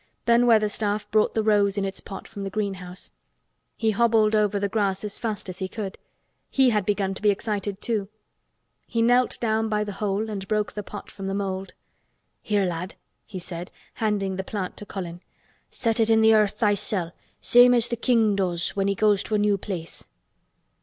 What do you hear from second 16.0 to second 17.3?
in the earth thysel'